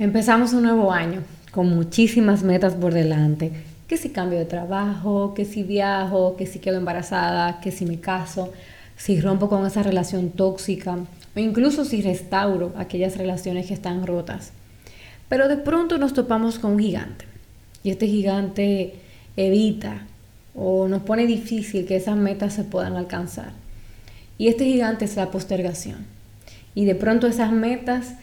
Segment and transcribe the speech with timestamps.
[0.00, 3.50] Empezamos un nuevo año con muchísimas metas por delante.
[3.88, 7.98] Que si cambio de trabajo, que si viajo, que si quedo embarazada, que si me
[7.98, 8.52] caso,
[8.96, 10.98] si rompo con esa relación tóxica
[11.34, 14.52] o incluso si restauro aquellas relaciones que están rotas.
[15.28, 17.24] Pero de pronto nos topamos con un gigante
[17.82, 18.94] y este gigante
[19.36, 20.06] evita
[20.54, 23.50] o nos pone difícil que esas metas se puedan alcanzar.
[24.38, 26.06] Y este gigante es la postergación.
[26.76, 28.14] Y de pronto esas metas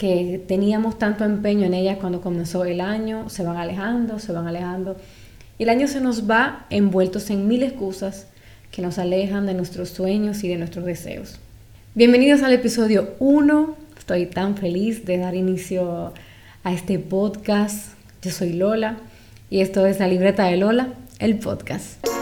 [0.00, 4.48] que teníamos tanto empeño en ellas cuando comenzó el año, se van alejando, se van
[4.48, 4.96] alejando.
[5.58, 8.26] Y el año se nos va envueltos en mil excusas
[8.70, 11.38] que nos alejan de nuestros sueños y de nuestros deseos.
[11.94, 13.76] Bienvenidos al episodio 1.
[13.98, 16.14] Estoy tan feliz de dar inicio
[16.64, 17.92] a este podcast.
[18.22, 18.96] Yo soy Lola
[19.50, 22.19] y esto es La Libreta de Lola, el podcast.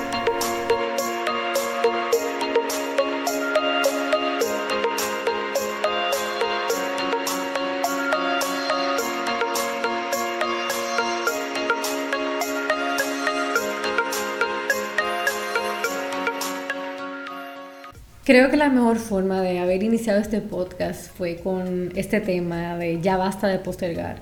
[18.29, 23.01] Creo que la mejor forma de haber iniciado este podcast fue con este tema de
[23.01, 24.19] ya basta de postergar,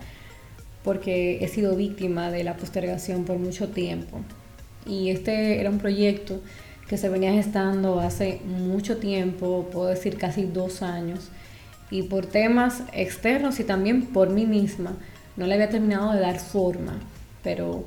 [0.85, 4.21] porque he sido víctima de la postergación por mucho tiempo.
[4.87, 6.41] Y este era un proyecto
[6.89, 11.33] que se venía gestando hace mucho tiempo, puedo decir casi dos años,
[11.91, 14.93] y por temas externos y también por mí misma,
[15.37, 17.01] no le había terminado de dar forma,
[17.43, 17.85] pero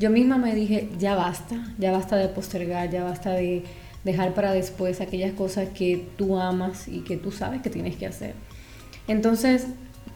[0.00, 3.62] yo misma me dije, ya basta, ya basta de postergar, ya basta de
[4.04, 8.06] dejar para después aquellas cosas que tú amas y que tú sabes que tienes que
[8.06, 8.34] hacer.
[9.08, 9.66] Entonces,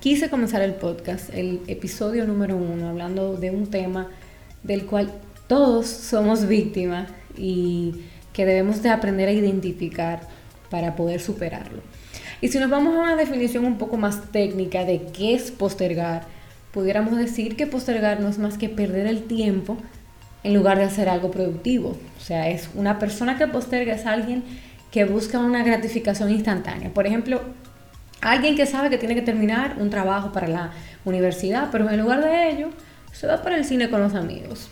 [0.01, 4.09] quise comenzar el podcast, el episodio número uno, hablando de un tema
[4.63, 5.13] del cual
[5.47, 10.21] todos somos víctimas y que debemos de aprender a identificar
[10.71, 11.83] para poder superarlo.
[12.41, 16.27] Y si nos vamos a una definición un poco más técnica de qué es postergar,
[16.73, 19.79] pudiéramos decir que postergar no es más que perder el tiempo
[20.45, 21.97] en lugar de hacer algo productivo.
[22.17, 24.45] O sea, es una persona que posterga, es alguien
[24.93, 26.91] que busca una gratificación instantánea.
[26.91, 27.41] Por ejemplo,
[28.21, 30.71] alguien que sabe que tiene que terminar un trabajo para la
[31.05, 32.69] universidad, pero en lugar de ello,
[33.13, 34.69] se va para el cine con los amigos.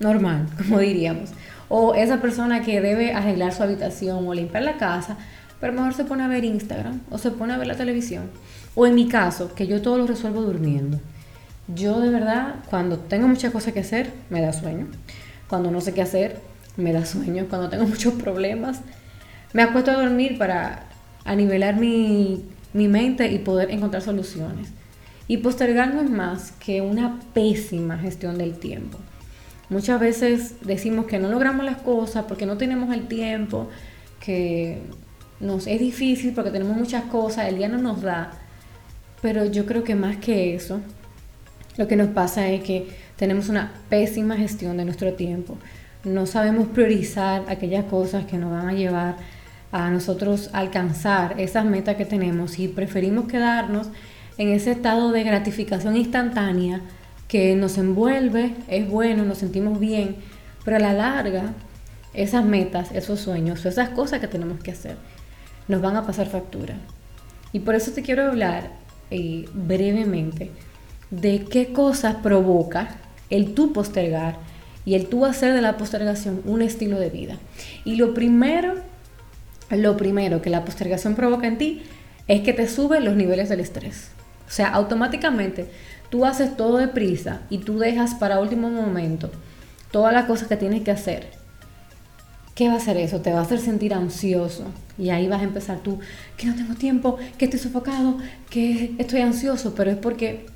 [0.00, 1.30] Normal, como diríamos.
[1.68, 5.16] O esa persona que debe arreglar su habitación o limpiar la casa,
[5.60, 8.30] pero mejor se pone a ver Instagram o se pone a ver la televisión.
[8.74, 11.00] O en mi caso, que yo todo lo resuelvo durmiendo.
[11.74, 14.86] Yo de verdad, cuando tengo muchas cosas que hacer, me da sueño.
[15.48, 16.40] Cuando no sé qué hacer,
[16.76, 17.46] me da sueño.
[17.48, 18.80] Cuando tengo muchos problemas,
[19.52, 20.86] me acuesto a dormir para
[21.24, 24.70] anivelar mi, mi mente y poder encontrar soluciones.
[25.26, 28.98] Y postergar no es más que una pésima gestión del tiempo.
[29.68, 33.68] Muchas veces decimos que no logramos las cosas porque no tenemos el tiempo,
[34.20, 34.80] que
[35.40, 38.32] nos es difícil porque tenemos muchas cosas, el día no nos da.
[39.20, 40.80] Pero yo creo que más que eso,
[41.78, 45.56] lo que nos pasa es que tenemos una pésima gestión de nuestro tiempo.
[46.04, 49.16] No sabemos priorizar aquellas cosas que nos van a llevar
[49.70, 53.88] a nosotros alcanzar esas metas que tenemos y preferimos quedarnos
[54.38, 56.80] en ese estado de gratificación instantánea
[57.28, 60.16] que nos envuelve, es bueno, nos sentimos bien,
[60.64, 61.52] pero a la larga
[62.12, 64.96] esas metas, esos sueños, esas cosas que tenemos que hacer,
[65.68, 66.74] nos van a pasar factura.
[67.52, 68.72] Y por eso te quiero hablar
[69.10, 70.50] eh, brevemente
[71.10, 72.96] de qué cosas provoca
[73.30, 74.36] el tú postergar
[74.84, 77.36] y el tú hacer de la postergación un estilo de vida.
[77.84, 78.74] Y lo primero,
[79.70, 81.82] lo primero que la postergación provoca en ti
[82.26, 84.08] es que te sube los niveles del estrés.
[84.46, 85.66] O sea, automáticamente
[86.10, 89.30] tú haces todo deprisa y tú dejas para último momento
[89.90, 91.28] todas las cosas que tienes que hacer.
[92.54, 93.20] ¿Qué va a hacer eso?
[93.20, 94.64] Te va a hacer sentir ansioso.
[94.98, 96.00] Y ahí vas a empezar tú,
[96.36, 98.18] que no tengo tiempo, que estoy sofocado,
[98.50, 100.46] que estoy ansioso, pero es porque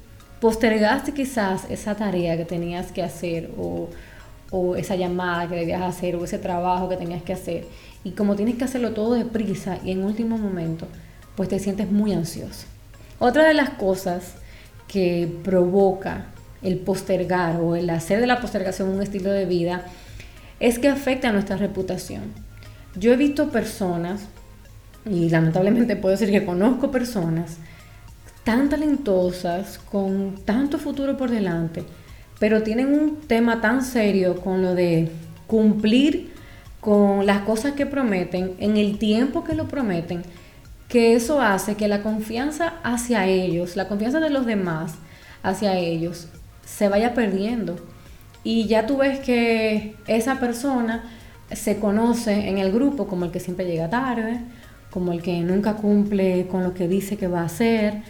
[0.42, 3.88] postergaste quizás esa tarea que tenías que hacer o,
[4.76, 7.64] esa llamada que debías hacer o ese trabajo que tenías que hacer.
[8.02, 10.88] Y como tienes que hacerlo todo deprisa y en último momento,
[11.36, 12.66] pues te sientes muy ansioso.
[13.20, 14.34] Otra de las cosas
[14.88, 16.26] que provoca
[16.60, 19.84] el postergar o el hacer de la postergación un estilo de vida
[20.58, 22.24] es que afecta a nuestra reputación.
[22.96, 24.22] Yo he visto personas,
[25.06, 27.58] y lamentablemente puedo decir que conozco personas,
[28.44, 31.84] tan talentosas, con tanto futuro por delante,
[32.38, 35.10] pero tienen un tema tan serio con lo de
[35.46, 36.32] cumplir
[36.80, 40.22] con las cosas que prometen en el tiempo que lo prometen,
[40.88, 44.94] que eso hace que la confianza hacia ellos, la confianza de los demás
[45.44, 46.28] hacia ellos,
[46.64, 47.76] se vaya perdiendo.
[48.42, 51.04] Y ya tú ves que esa persona
[51.52, 54.40] se conoce en el grupo como el que siempre llega tarde,
[54.90, 58.02] como el que nunca cumple con lo que dice que va a hacer,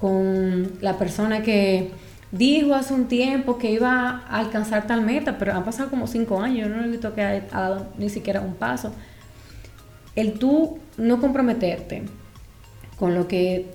[0.00, 1.90] con la persona que
[2.30, 6.40] dijo hace un tiempo que iba a alcanzar tal meta, pero han pasado como cinco
[6.40, 8.92] años, yo no he visto que ha dado ni siquiera un paso.
[10.14, 12.04] El tú no comprometerte
[12.98, 13.66] con lo que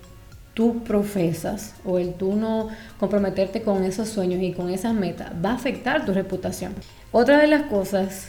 [0.54, 2.70] tú profesas o el tú no
[3.00, 6.74] comprometerte con esos sueños y con esas metas va a afectar tu reputación.
[7.12, 8.28] Otra de las cosas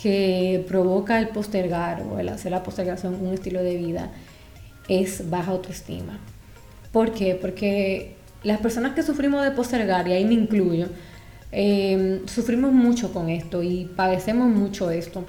[0.00, 4.10] que provoca el postergar o el hacer la postergación un estilo de vida
[4.88, 6.18] es baja autoestima.
[6.94, 7.34] ¿Por qué?
[7.34, 8.14] Porque
[8.44, 10.86] las personas que sufrimos de postergar, y ahí me incluyo,
[11.50, 15.24] eh, sufrimos mucho con esto y padecemos mucho esto.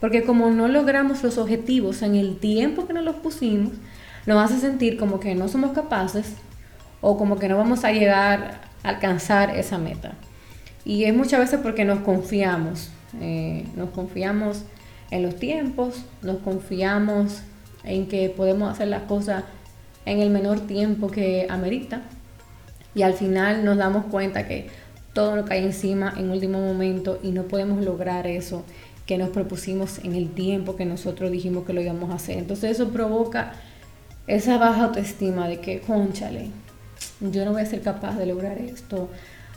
[0.00, 3.72] Porque como no logramos los objetivos en el tiempo que nos los pusimos,
[4.26, 6.34] nos hace sentir como que no somos capaces
[7.00, 10.12] o como que no vamos a llegar a alcanzar esa meta.
[10.84, 12.90] Y es muchas veces porque nos confiamos,
[13.20, 14.62] eh, nos confiamos
[15.10, 17.42] en los tiempos, nos confiamos
[17.82, 19.42] en que podemos hacer las cosas
[20.10, 22.02] en el menor tiempo que amerita
[22.94, 24.68] y al final nos damos cuenta que
[25.12, 28.64] todo nos cae encima en último momento y no podemos lograr eso
[29.06, 32.38] que nos propusimos en el tiempo que nosotros dijimos que lo íbamos a hacer.
[32.38, 33.52] Entonces eso provoca
[34.26, 36.50] esa baja autoestima de que, conchale,
[37.20, 39.08] yo no voy a ser capaz de lograr esto,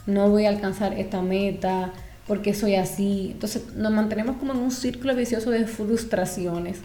[0.06, 1.92] no voy a alcanzar esta meta,
[2.26, 3.30] porque soy así.
[3.32, 6.78] Entonces nos mantenemos como en un círculo vicioso de frustraciones.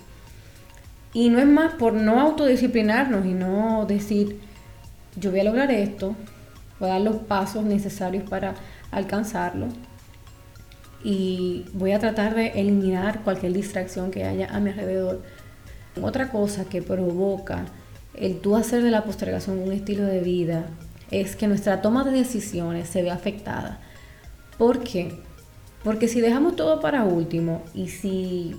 [1.13, 4.39] Y no es más por no autodisciplinarnos y no decir,
[5.15, 6.15] yo voy a lograr esto,
[6.79, 8.55] voy a dar los pasos necesarios para
[8.91, 9.67] alcanzarlo
[11.03, 15.21] y voy a tratar de eliminar cualquier distracción que haya a mi alrededor.
[16.01, 17.65] Otra cosa que provoca
[18.13, 20.65] el tú hacer de la postergación un estilo de vida
[21.11, 23.79] es que nuestra toma de decisiones se ve afectada.
[24.57, 25.19] ¿Por qué?
[25.83, 28.55] Porque si dejamos todo para último y si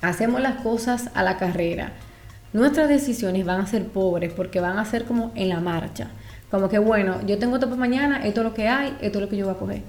[0.00, 1.92] hacemos las cosas a la carrera,
[2.52, 6.08] nuestras decisiones van a ser pobres porque van a ser como en la marcha.
[6.50, 9.22] Como que, bueno, yo tengo todo para mañana, esto es lo que hay, esto es
[9.22, 9.82] lo que yo voy a coger.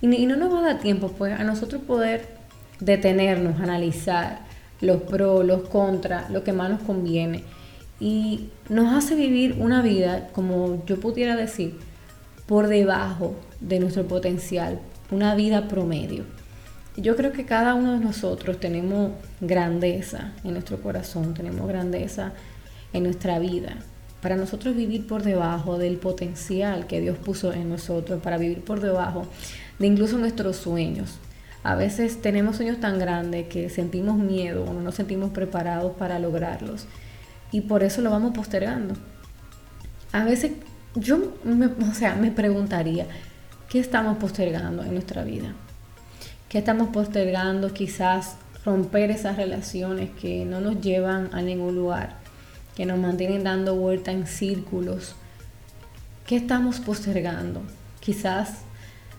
[0.00, 2.28] Y, no nos va a dar tiempo, pues, a nosotros poder
[2.78, 4.40] detenernos, analizar
[4.80, 7.42] los pros, los contras, lo que más nos conviene.
[7.98, 11.78] Y nos hace vivir una vida, como yo pudiera decir,
[12.46, 14.78] por debajo de nuestro potencial,
[15.10, 16.24] una vida promedio.
[16.96, 22.32] Yo creo que cada uno de nosotros tenemos grandeza en nuestro corazón, tenemos grandeza
[22.92, 23.78] en nuestra vida.
[24.22, 28.80] Para nosotros vivir por debajo del potencial que Dios puso en nosotros, para vivir por
[28.80, 29.26] debajo
[29.80, 31.18] de incluso nuestros sueños.
[31.64, 36.20] A veces tenemos sueños tan grandes que sentimos miedo o no nos sentimos preparados para
[36.20, 36.86] lograrlos
[37.50, 38.94] y por eso lo vamos postergando.
[40.12, 40.52] A veces
[40.94, 43.06] yo me, o sea, me preguntaría,
[43.68, 45.54] ¿qué estamos postergando en nuestra vida?
[46.54, 47.74] ¿Qué estamos postergando?
[47.74, 52.14] Quizás romper esas relaciones que no nos llevan a ningún lugar,
[52.76, 55.16] que nos mantienen dando vuelta en círculos.
[56.28, 57.60] ¿Qué estamos postergando?
[57.98, 58.58] Quizás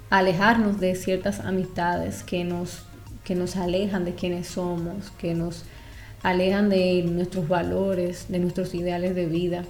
[0.10, 2.84] alejarnos de ciertas amistades que nos,
[3.26, 5.66] que nos alejan de quienes somos, que nos
[6.24, 9.66] alejan de nuestros valores, de nuestros ideales de vida.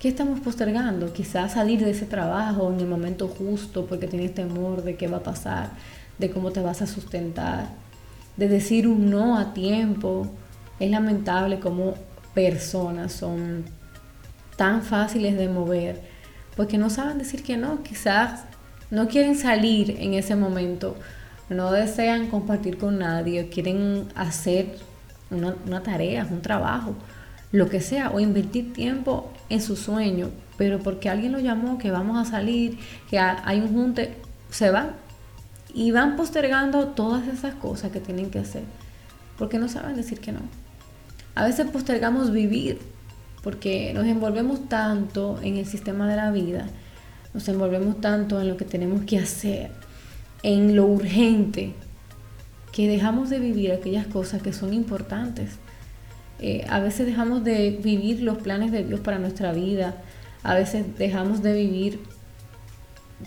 [0.00, 1.12] ¿Qué estamos postergando?
[1.12, 5.18] Quizás salir de ese trabajo en el momento justo porque tienes temor de qué va
[5.18, 5.70] a pasar,
[6.20, 7.68] de cómo te vas a sustentar,
[8.36, 10.26] de decir un no a tiempo.
[10.78, 11.94] Es lamentable cómo
[12.34, 13.64] personas son
[14.56, 16.00] tan fáciles de mover
[16.56, 17.82] porque no saben decir que no.
[17.82, 18.44] Quizás
[18.90, 20.96] no quieren salir en ese momento,
[21.48, 24.76] no desean compartir con nadie, quieren hacer
[25.30, 26.94] una, tarea, un trabajo,
[27.52, 31.90] lo que sea, o invertir tiempo en su sueño, pero porque alguien lo llamó, que
[31.90, 34.16] vamos a salir, que hay un junte,
[34.50, 34.90] se van
[35.74, 38.62] y van postergando todas esas cosas que tienen que hacer,
[39.38, 40.40] porque no saben decir que no.
[41.34, 42.78] A veces postergamos vivir,
[43.42, 46.66] porque nos envolvemos tanto en el sistema de la vida
[47.32, 49.70] nos envolvemos tanto en lo que tenemos que hacer,
[50.42, 51.74] en lo urgente,
[52.72, 55.58] que dejamos de vivir aquellas cosas que son importantes.
[56.40, 59.94] Eh, a veces dejamos de vivir los planes de Dios para nuestra vida,
[60.42, 62.00] a veces dejamos de vivir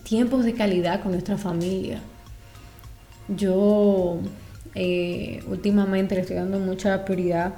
[0.04, 2.02] tiempos de calidad con nuestra familia.
[3.28, 4.20] Yo
[4.76, 7.54] eh, últimamente le estoy dando mucha prioridad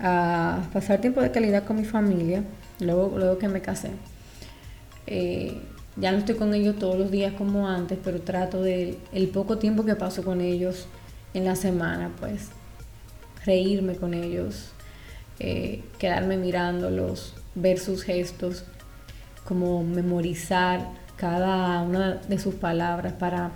[0.00, 2.42] a pasar tiempo de calidad con mi familia,
[2.80, 3.90] luego, luego que me casé.
[5.06, 5.60] Eh,
[5.96, 9.58] ya no estoy con ellos todos los días como antes, pero trato de el poco
[9.58, 10.86] tiempo que paso con ellos
[11.34, 12.48] en la semana, pues
[13.44, 14.72] reírme con ellos,
[15.38, 18.64] eh, quedarme mirándolos, ver sus gestos,
[19.44, 23.52] como memorizar cada una de sus palabras para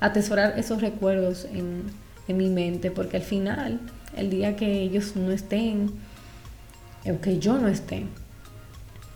[0.00, 1.82] atesorar esos recuerdos en,
[2.28, 3.80] en mi mente, porque al final,
[4.16, 5.90] el día que ellos no estén,
[7.06, 8.04] o que yo no esté,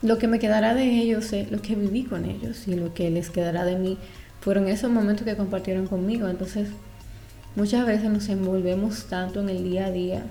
[0.02, 3.10] lo que me quedará de ellos es lo que viví con ellos y lo que
[3.10, 3.98] les quedará de mí
[4.40, 6.28] fueron esos momentos que compartieron conmigo.
[6.28, 6.68] Entonces,
[7.54, 10.24] muchas veces nos envolvemos tanto en el día a día,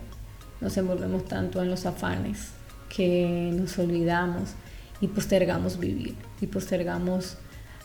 [0.60, 2.50] nos envolvemos tanto en los afanes,
[2.94, 4.52] que nos olvidamos
[5.00, 7.38] y postergamos vivir y postergamos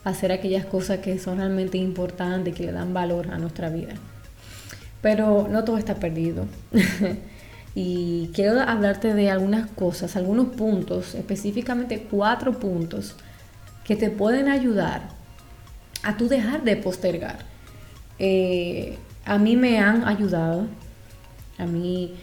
[0.07, 3.95] hacer aquellas cosas que son realmente importantes, que le dan valor a nuestra vida.
[5.03, 6.47] Pero no todo está perdido.
[7.75, 13.17] y quiero hablarte de algunas cosas, algunos puntos, específicamente cuatro puntos
[13.85, 15.03] que te pueden ayudar
[16.05, 17.39] a tú dejar de postergar.
[18.21, 20.69] Eh, a mí me han ayudado,
[21.59, 22.15] a mí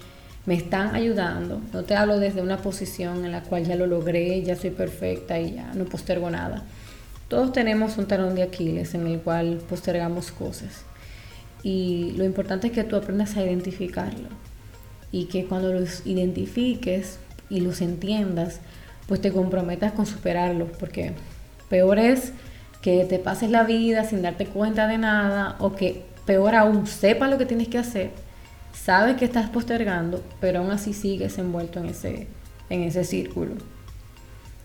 [0.46, 1.60] me están ayudando.
[1.74, 5.38] No te hablo desde una posición en la cual ya lo logré, ya soy perfecta
[5.38, 6.64] y ya no postergo nada.
[7.34, 10.86] Todos tenemos un talón de Aquiles en el cual postergamos cosas.
[11.64, 14.30] Y lo importante es que tú aprendas a identificarlo.
[15.12, 17.18] Y que cuando los identifiques
[17.50, 18.60] y los entiendas,
[19.08, 20.70] pues te comprometas con superarlos.
[20.80, 21.14] Porque
[21.70, 22.34] peor es
[22.84, 27.32] que te pases la vida sin darte cuenta de nada o que peor aún sepas
[27.32, 28.12] lo que tienes que hacer,
[28.74, 32.28] sabes que estás postergando, pero aún así sigues envuelto en ese,
[32.70, 33.56] en ese círculo.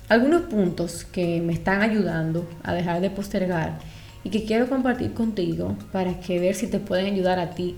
[0.08, 3.78] Algunos puntos que me están ayudando a dejar de postergar
[4.24, 7.76] y que quiero compartir contigo para que ver si te pueden ayudar a ti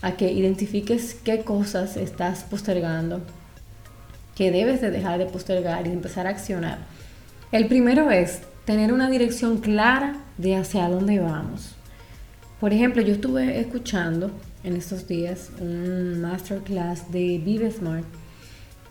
[0.00, 3.20] a que identifiques qué cosas estás postergando,
[4.34, 6.78] que debes de dejar de postergar y empezar a accionar.
[7.52, 11.74] El primero es tener una dirección clara de hacia dónde vamos.
[12.60, 14.30] Por ejemplo, yo estuve escuchando
[14.64, 18.06] en estos días un masterclass de Vive Smart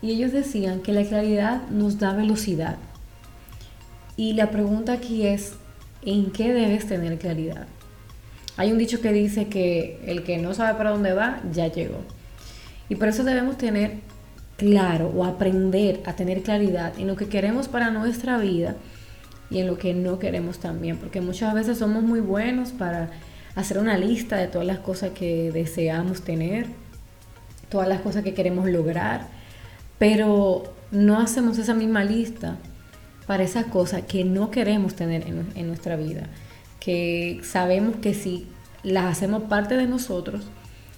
[0.00, 2.76] y ellos decían que la claridad nos da velocidad.
[4.16, 5.54] Y la pregunta aquí es,
[6.02, 7.66] ¿en qué debes tener claridad?
[8.56, 12.00] Hay un dicho que dice que el que no sabe para dónde va, ya llegó.
[12.88, 13.98] Y por eso debemos tener
[14.56, 18.74] claro o aprender a tener claridad en lo que queremos para nuestra vida
[19.50, 23.10] y en lo que no queremos también, porque muchas veces somos muy buenos para
[23.54, 26.66] hacer una lista de todas las cosas que deseamos tener,
[27.68, 29.28] todas las cosas que queremos lograr,
[29.98, 32.56] pero no hacemos esa misma lista
[33.26, 36.22] para esas cosas que no queremos tener en, nuestra vida,
[36.80, 38.46] que sabemos que si
[38.82, 40.46] las hacemos parte de nosotros,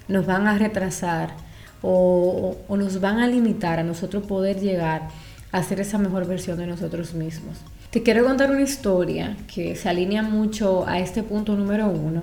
[0.06, 1.34] nos van a retrasar
[1.82, 5.08] o, o nos van a limitar a nosotros poder llegar
[5.50, 7.58] a ser esa mejor versión de nosotros mismos.
[7.90, 12.22] Te quiero contar una historia que se alinea mucho a este punto número uno,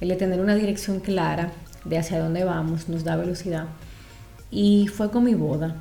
[0.00, 1.52] el de tener una dirección clara
[1.84, 3.66] de hacia dónde vamos, nos da velocidad.
[4.50, 5.76] Y fue con mi boda.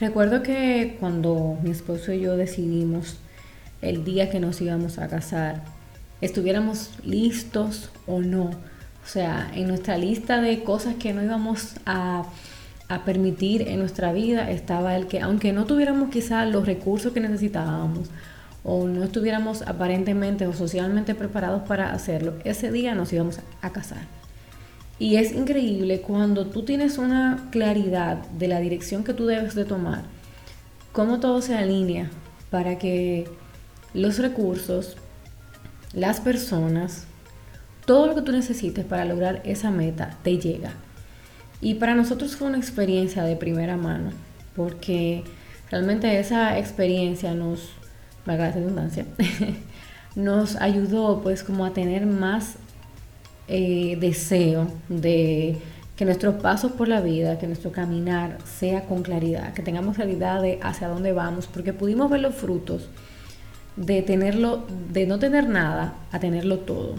[0.00, 3.18] Recuerdo que cuando mi esposo y yo decidimos
[3.82, 5.62] el día que nos íbamos a casar,
[6.22, 8.44] estuviéramos listos o no.
[8.44, 12.24] O sea, en nuestra lista de cosas que no íbamos a,
[12.88, 17.20] a permitir en nuestra vida estaba el que, aunque no tuviéramos quizás los recursos que
[17.20, 18.08] necesitábamos,
[18.64, 24.19] o no estuviéramos aparentemente o socialmente preparados para hacerlo, ese día nos íbamos a casar.
[25.00, 29.64] Y es increíble cuando tú tienes una claridad de la dirección que tú debes de
[29.64, 30.02] tomar,
[30.92, 32.10] cómo todo se alinea
[32.50, 33.26] para que
[33.94, 34.98] los recursos,
[35.94, 37.06] las personas,
[37.86, 40.74] todo lo que tú necesites para lograr esa meta te llega.
[41.62, 44.10] Y para nosotros fue una experiencia de primera mano,
[44.54, 45.24] porque
[45.70, 47.70] realmente esa experiencia nos
[48.26, 49.06] valga la redundancia,
[50.14, 52.56] nos ayudó pues como a tener más
[53.50, 55.58] eh, deseo de
[55.96, 60.40] que nuestros pasos por la vida, que nuestro caminar sea con claridad, que tengamos claridad
[60.40, 62.88] de hacia dónde vamos, porque pudimos ver los frutos
[63.76, 66.94] de tenerlo, de no tener nada a tenerlo todo.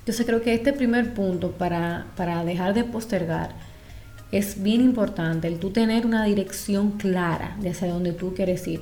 [0.00, 3.50] Entonces creo que este primer punto para, para dejar de postergar
[4.32, 8.80] es bien importante, el tú tener una dirección clara de hacia dónde tú quieres ir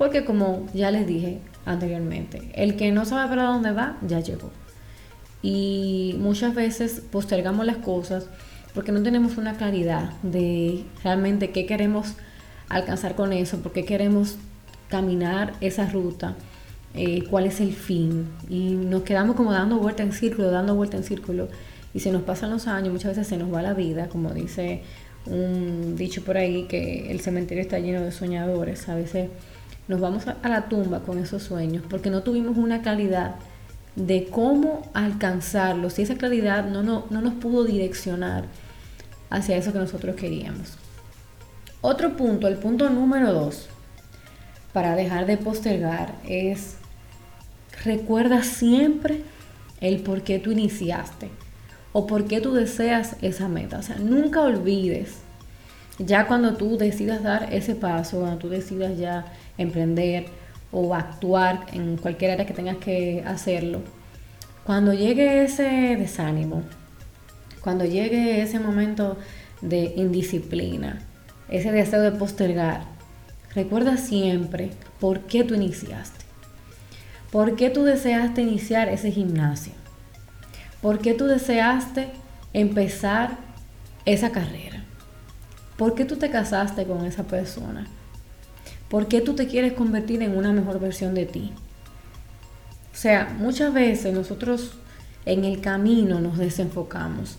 [0.00, 4.50] porque como ya les dije anteriormente, el que no sabe para dónde va, ya llegó.
[5.42, 8.26] Y muchas veces postergamos las cosas
[8.74, 12.14] porque no tenemos una claridad de realmente qué queremos
[12.68, 14.36] alcanzar con eso, por qué queremos
[14.88, 16.36] caminar esa ruta,
[16.94, 18.28] eh, cuál es el fin.
[18.48, 21.48] Y nos quedamos como dando vuelta en círculo, dando vuelta en círculo.
[21.92, 24.82] Y se nos pasan los años, muchas veces se nos va la vida, como dice
[25.26, 28.88] un dicho por ahí, que el cementerio está lleno de soñadores.
[28.88, 29.30] A veces
[29.88, 33.34] nos vamos a, la tumba con esos sueños porque no tuvimos una claridad
[33.96, 38.44] de cómo alcanzarlos y esa claridad no, no, no nos pudo direccionar
[39.30, 40.76] hacia eso que nosotros queríamos.
[41.80, 43.68] Otro punto, el punto número dos,
[44.72, 46.76] para dejar de postergar es
[47.84, 49.22] recuerda siempre
[49.80, 51.30] el por qué tú iniciaste
[51.92, 53.78] o por qué tú deseas esa meta.
[53.78, 55.16] O sea, nunca olvides,
[55.98, 60.26] ya cuando tú decidas dar ese paso, cuando tú decidas ya emprender
[60.72, 63.80] o actuar en cualquier área que tengas que hacerlo,
[64.64, 66.62] cuando llegue ese desánimo,
[67.60, 69.16] cuando llegue ese momento
[69.60, 71.00] de indisciplina,
[71.48, 72.82] ese deseo de postergar,
[73.54, 76.24] recuerda siempre por qué tú iniciaste.
[77.30, 79.72] ¿Por qué tú deseaste iniciar ese gimnasio?
[80.80, 82.08] ¿Por qué tú deseaste
[82.52, 83.36] empezar
[84.04, 84.84] esa carrera?
[85.76, 87.86] ¿Por qué tú te casaste con esa persona?
[88.90, 91.52] ¿Por qué tú te quieres convertir en una mejor versión de ti?
[92.92, 94.72] O sea, muchas veces nosotros
[95.24, 97.38] en el camino nos desenfocamos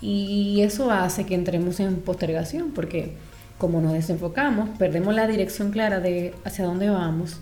[0.00, 3.14] y eso hace que entremos en postergación porque
[3.56, 7.38] como nos desenfocamos, perdemos la dirección clara de hacia dónde vamos,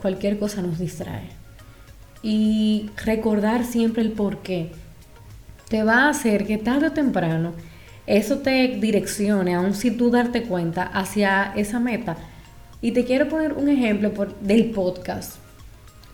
[0.00, 1.28] cualquier cosa nos distrae.
[2.22, 4.72] Y recordar siempre el por qué
[5.68, 7.52] te va a hacer que tarde o temprano
[8.06, 12.16] eso te direccione, aun si tú darte cuenta, hacia esa meta.
[12.84, 14.10] Y te quiero poner un ejemplo
[14.40, 15.36] del podcast.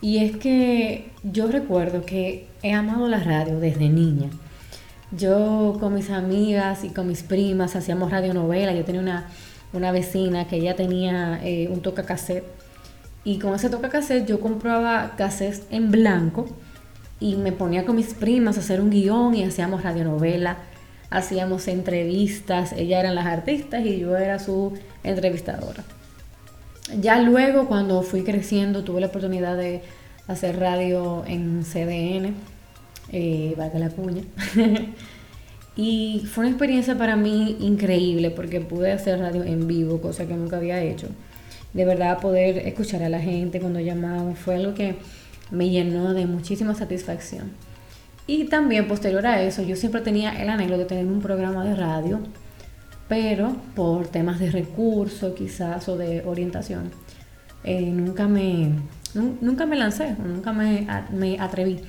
[0.01, 4.29] Y es que yo recuerdo que he amado la radio desde niña.
[5.11, 8.75] Yo con mis amigas y con mis primas hacíamos radionovela.
[8.75, 9.29] Yo tenía una,
[9.73, 12.45] una vecina que ella tenía eh, un toca cassette.
[13.23, 16.45] Y con ese toca cassette yo compraba cassettes en blanco
[17.19, 20.57] y me ponía con mis primas a hacer un guion y hacíamos radionovela,
[21.09, 22.73] hacíamos entrevistas.
[22.73, 25.83] Ellas eran las artistas y yo era su entrevistadora.
[26.99, 29.81] Ya luego, cuando fui creciendo, tuve la oportunidad de
[30.27, 32.33] hacer radio en CDN
[33.11, 34.23] eh, valga la cuña.
[35.75, 40.33] y fue una experiencia para mí increíble porque pude hacer radio en vivo, cosa que
[40.35, 41.07] nunca había hecho.
[41.73, 44.95] De verdad poder escuchar a la gente cuando llamaban fue algo que
[45.51, 47.51] me llenó de muchísima satisfacción.
[48.27, 51.75] Y también posterior a eso, yo siempre tenía el anhelo de tener un programa de
[51.75, 52.19] radio,
[53.09, 56.91] pero por temas de recursos quizás o de orientación,
[57.65, 58.71] eh, nunca, me,
[59.13, 61.81] nunca me lancé, nunca me, me atreví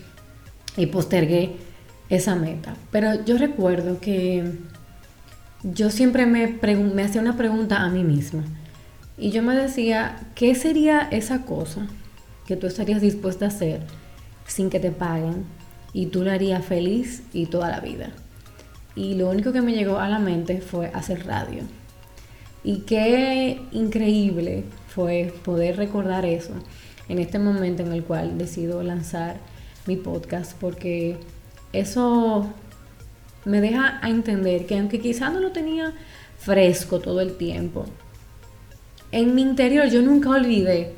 [0.77, 1.57] y postergué
[2.09, 2.75] esa meta.
[2.90, 4.53] Pero yo recuerdo que
[5.62, 6.59] yo siempre me,
[6.94, 8.42] me hacía una pregunta a mí misma.
[9.18, 11.87] Y yo me decía, ¿qué sería esa cosa
[12.47, 13.83] que tú estarías dispuesta a hacer
[14.47, 15.44] sin que te paguen?
[15.92, 18.11] Y tú la harías feliz y toda la vida.
[18.94, 21.62] Y lo único que me llegó a la mente fue hacer radio.
[22.62, 26.53] Y qué increíble fue poder recordar eso
[27.09, 29.37] en este momento en el cual decido lanzar
[29.87, 31.16] mi podcast porque
[31.72, 32.53] eso
[33.44, 35.94] me deja a entender que aunque quizás no lo tenía
[36.38, 37.87] fresco todo el tiempo,
[39.12, 40.94] en mi interior yo nunca olvidé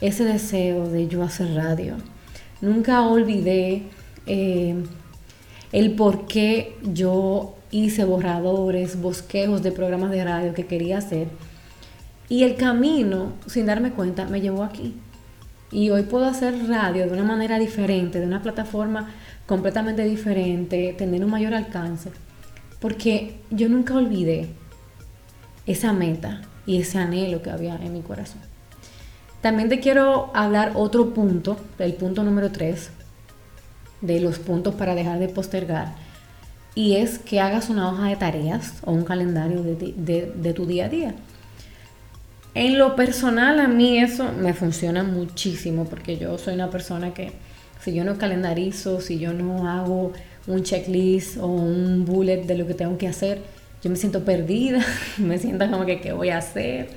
[0.00, 1.96] ese deseo de yo hacer radio.
[2.60, 3.82] Nunca olvidé
[4.26, 4.76] eh,
[5.72, 11.28] el por qué yo hice borradores, bosquejos de programas de radio que quería hacer.
[12.28, 14.94] Y el camino, sin darme cuenta, me llevó aquí.
[15.70, 19.10] Y hoy puedo hacer radio de una manera diferente, de una plataforma
[19.46, 22.10] completamente diferente, tener un mayor alcance,
[22.78, 24.50] porque yo nunca olvidé
[25.66, 28.40] esa meta y ese anhelo que había en mi corazón.
[29.40, 32.90] También te quiero hablar otro punto, el punto número 3,
[34.02, 35.94] de los puntos para dejar de postergar,
[36.74, 40.86] y es que hagas una hoja de tareas o un calendario de, de tu día
[40.86, 41.14] a día.
[42.54, 47.32] En lo personal a mí eso me funciona muchísimo porque yo soy una persona que
[47.82, 50.12] si yo no calendarizo, si yo no hago
[50.46, 53.40] un checklist o un bullet de lo que tengo que hacer,
[53.82, 54.84] yo me siento perdida,
[55.18, 56.90] me siento como que qué voy a hacer,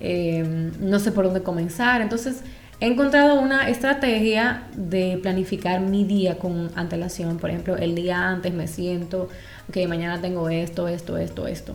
[0.00, 2.00] em, no sé por dónde comenzar.
[2.00, 2.42] Entonces
[2.84, 7.38] he encontrado una estrategia de planificar mi día con antelación.
[7.38, 9.30] Por ejemplo, el día antes me siento,
[9.70, 11.74] ok, mañana tengo esto, esto, esto, esto.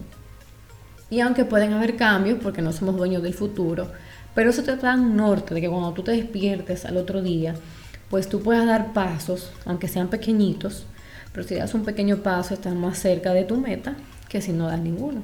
[1.09, 3.91] Y aunque pueden haber cambios, porque no somos dueños del futuro,
[4.35, 7.55] pero eso te da un norte de que cuando tú te despiertes al otro día,
[8.11, 10.85] pues tú puedas dar pasos, aunque sean pequeñitos,
[11.33, 13.95] pero si das un pequeño paso estás más cerca de tu meta
[14.27, 15.23] que si no das ninguno.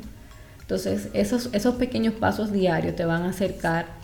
[0.61, 4.03] Entonces, esos, esos pequeños pasos diarios te van a acercar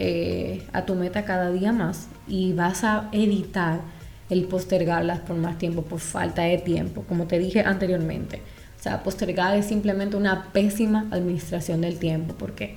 [0.00, 3.80] eh, a tu meta cada día más y vas a evitar
[4.30, 8.40] el postergarlas por más tiempo, por falta de tiempo, como te dije anteriormente.
[8.78, 12.76] O sea, postergar es simplemente una pésima administración del tiempo, porque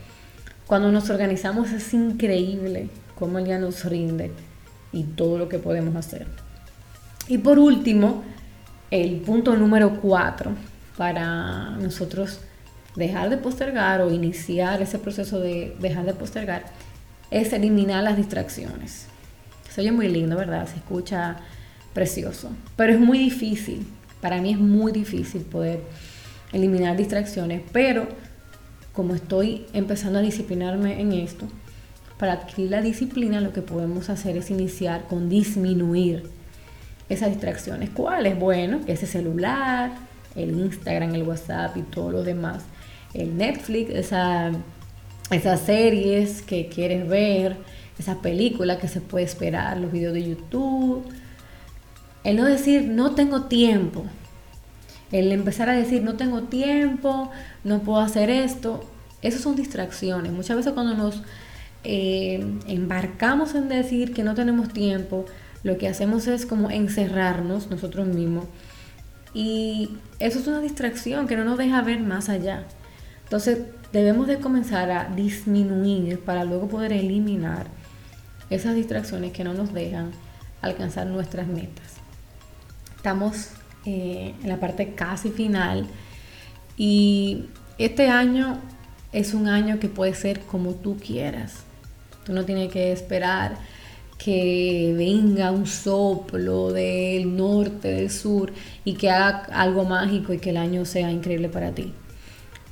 [0.66, 4.32] cuando nos organizamos es increíble cómo el día nos rinde
[4.92, 6.26] y todo lo que podemos hacer.
[7.28, 8.24] Y por último,
[8.90, 10.54] el punto número cuatro
[10.98, 12.40] para nosotros
[12.96, 16.66] dejar de postergar o iniciar ese proceso de dejar de postergar
[17.32, 19.08] es eliminar las distracciones.
[19.70, 20.68] Se oye muy lindo, ¿verdad?
[20.68, 21.38] Se escucha
[21.94, 23.88] precioso, pero es muy difícil
[24.22, 25.82] para mí es muy difícil poder
[26.54, 28.08] eliminar distracciones, pero
[28.94, 31.48] como estoy empezando a disciplinarme en esto,
[32.18, 36.30] para adquirir la disciplina lo que podemos hacer es iniciar con disminuir
[37.10, 37.90] esas distracciones.
[37.90, 38.38] ¿Cuáles?
[38.38, 39.92] Bueno, ese celular,
[40.36, 42.64] el Instagram, el WhatsApp y todo lo demás.
[43.16, 44.52] El Netflix, esa,
[45.32, 47.58] esas series que quieres ver,
[47.98, 51.04] esas películas que se puede esperar, los videos de YouTube.
[52.24, 54.06] El no decir no tengo tiempo.
[55.12, 57.32] El empezar a decir no tengo tiempo,
[57.64, 58.84] no puedo hacer esto.
[59.22, 60.32] Esas son distracciones.
[60.32, 61.22] Muchas veces cuando nos
[61.84, 65.26] eh, embarcamos en decir que no tenemos tiempo,
[65.64, 68.46] lo que hacemos es como encerrarnos nosotros mismos.
[69.34, 72.66] Y eso es una distracción que no nos deja ver más allá.
[73.24, 73.60] Entonces
[73.92, 77.68] debemos de comenzar a disminuir para luego poder eliminar
[78.50, 80.12] esas distracciones que no nos dejan
[80.62, 81.96] alcanzar nuestras metas.
[82.96, 83.50] Estamos
[83.86, 85.88] eh, en la parte casi final
[86.78, 87.46] y
[87.78, 88.60] este año
[89.12, 91.64] es un año que puede ser como tú quieras.
[92.26, 93.58] Tú no tienes que esperar
[94.18, 98.54] que venga un soplo del norte, del sur
[98.86, 101.92] y que haga algo mágico y que el año sea increíble para ti.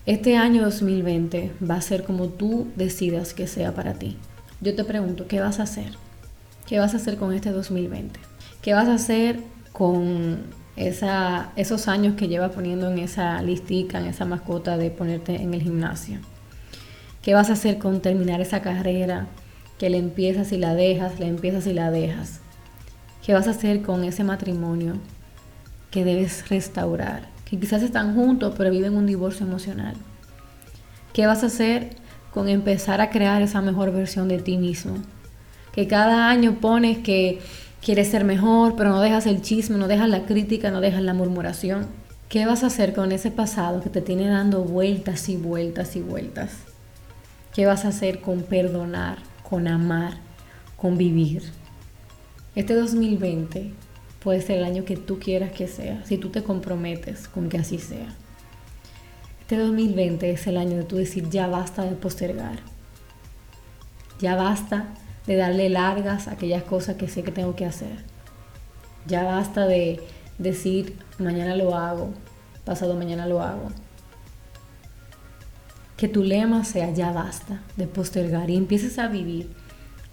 [0.09, 4.17] Este año 2020 va a ser como tú decidas que sea para ti.
[4.59, 5.91] Yo te pregunto, ¿qué vas a hacer?
[6.65, 8.19] ¿Qué vas a hacer con este 2020?
[8.63, 9.39] ¿Qué vas a hacer
[9.71, 10.39] con
[10.75, 15.61] esos años que llevas poniendo en esa listica, en esa mascota de ponerte en el
[15.61, 16.17] gimnasio?
[17.21, 19.27] ¿Qué vas a hacer con terminar esa carrera
[19.77, 22.39] que le empiezas y la dejas, le empiezas y la dejas.
[23.23, 24.95] ¿Qué vas a hacer con ese matrimonio
[25.91, 27.37] que debes restaurar?
[27.49, 29.95] Que quizás están juntos pero viven un divorcio emocional.
[31.13, 31.95] ¿Qué vas a hacer
[32.31, 34.95] con empezar a crear esa mejor versión de ti mismo?
[35.71, 37.39] Que cada año pones que
[37.81, 41.13] quieres ser mejor, pero no dejas el chisme, no dejas la crítica, no dejas la
[41.13, 41.87] murmuración.
[42.27, 46.01] ¿Qué vas a hacer con ese pasado que te tiene dando vueltas y vueltas y
[46.01, 46.51] vueltas?
[47.53, 49.17] ¿Qué vas a hacer con perdonar?
[49.49, 50.13] con amar,
[50.77, 51.43] con vivir.
[52.55, 53.71] Este 2020
[54.21, 57.57] puede ser el año que tú quieras que sea, si tú te comprometes con que
[57.57, 58.15] así sea.
[59.41, 62.59] Este 2020 es el año de tú decir ya basta de postergar.
[64.19, 64.87] Ya basta
[65.25, 68.03] de darle largas a aquellas cosas que sé que tengo que hacer.
[69.07, 70.01] Ya basta de
[70.37, 72.11] decir mañana lo hago,
[72.65, 73.69] pasado mañana lo hago
[75.99, 79.49] que tu lema sea ya basta de postergar y empieces a vivir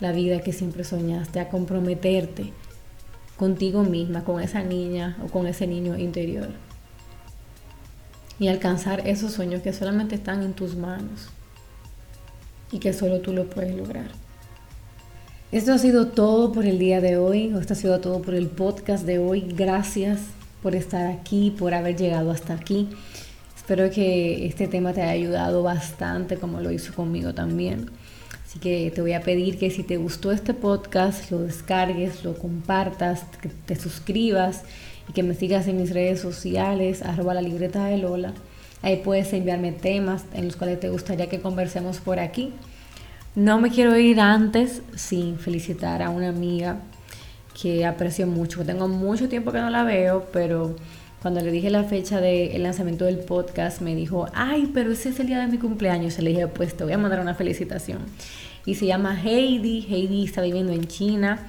[0.01, 2.53] la vida que siempre soñaste, a comprometerte
[3.37, 6.49] contigo misma, con esa niña o con ese niño interior.
[8.39, 11.29] Y alcanzar esos sueños que solamente están en tus manos
[12.73, 14.11] y que solo tú lo puedes lograr.
[15.53, 18.49] Esto ha sido todo por el día de hoy, esto ha sido todo por el
[18.49, 19.43] podcast de hoy.
[19.57, 20.21] Gracias
[20.63, 22.89] por estar aquí, por haber llegado hasta aquí.
[23.57, 27.91] Espero que este tema te haya ayudado bastante como lo hizo conmigo también.
[28.47, 32.39] Así que te voy a pedir que si te gustó este podcast, lo descargues, lo
[32.39, 34.63] compartas, que te suscribas
[35.09, 38.33] y que me sigas en mis redes sociales, arroba la libreta de Lola.
[38.83, 42.53] Ahí puedes enviarme temas en los cuales te gustaría que conversemos por aquí.
[43.35, 46.79] No me quiero ir antes sin felicitar a una amiga
[47.61, 48.65] que aprecio mucho.
[48.65, 50.77] Tengo mucho tiempo que no la veo, pero
[51.23, 55.21] cuando le dije la fecha del lanzamiento del podcast, me dijo, ay, pero ese es
[55.21, 56.19] el día de mi cumpleaños.
[56.19, 57.99] Y le dije, pues te voy a mandar una felicitación.
[58.65, 59.87] Y se llama Heidi.
[59.89, 61.49] Heidi está viviendo en China.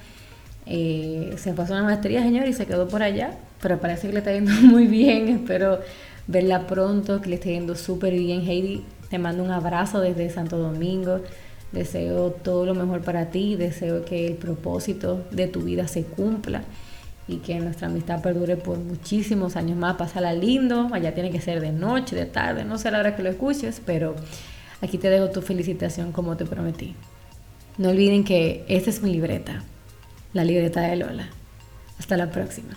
[0.66, 3.36] Eh, se pasó una maestría, señor, y se quedó por allá.
[3.60, 5.28] Pero parece que le está yendo muy bien.
[5.28, 5.80] Espero
[6.26, 8.40] verla pronto, que le esté yendo súper bien.
[8.48, 11.20] Heidi, te mando un abrazo desde Santo Domingo.
[11.72, 13.54] Deseo todo lo mejor para ti.
[13.54, 16.64] Deseo que el propósito de tu vida se cumpla
[17.28, 19.96] y que nuestra amistad perdure por muchísimos años más.
[19.96, 23.22] Pásala lindo, allá tiene que ser de noche, de tarde, no sé la hora que
[23.22, 24.16] lo escuches, pero
[24.80, 26.94] aquí te dejo tu felicitación como te prometí.
[27.76, 29.62] No olviden que esta es mi libreta,
[30.32, 31.28] la libreta de Lola.
[31.98, 32.76] Hasta la próxima.